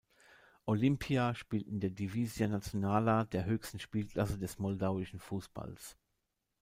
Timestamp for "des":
4.39-4.57